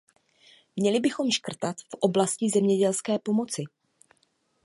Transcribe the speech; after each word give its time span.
Měli 0.75 0.99
bychom 0.99 1.31
škrtat 1.31 1.75
v 1.89 1.93
oblasti 1.99 2.49
zemědělské 2.49 3.19
pomoci? 3.19 3.63